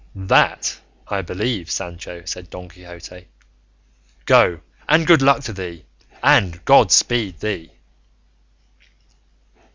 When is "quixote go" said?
2.69-4.59